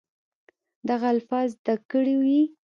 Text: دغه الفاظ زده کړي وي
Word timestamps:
دغه 0.89 1.07
الفاظ 1.15 1.47
زده 1.57 1.75
کړي 1.91 2.15
وي 2.23 2.41